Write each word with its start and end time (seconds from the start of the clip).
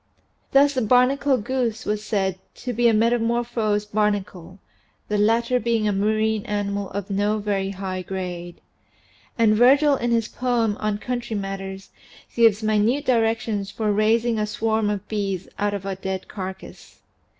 Thus 0.51 0.73
the 0.73 0.81
barnacle 0.81 1.37
goose 1.37 1.85
was 1.85 2.03
said 2.03 2.39
to 2.55 2.73
be 2.73 2.87
a 2.87 2.91
metamor 2.91 3.43
phosed 3.43 3.91
barnacle, 3.93 4.57
the 5.09 5.19
latter 5.19 5.59
being 5.59 5.87
a 5.87 5.91
marine 5.91 6.43
animal 6.47 6.89
of 6.89 7.11
no 7.11 7.37
very 7.37 7.69
high 7.69 8.01
grade. 8.01 8.61
And 9.37 9.55
Virgil 9.55 9.95
in 9.97 10.09
his 10.09 10.27
poem 10.27 10.75
on 10.79 10.97
country 10.97 11.35
matters 11.35 11.91
gives 12.35 12.63
minute 12.63 13.05
directions 13.05 13.69
for 13.69 13.91
raising 13.91 14.39
a 14.39 14.47
swarm 14.47 14.89
of 14.89 15.07
bees 15.07 15.47
out 15.59 15.75
of 15.75 15.85
a 15.85 15.95
dead 15.95 16.27
carcass. 16.27 17.01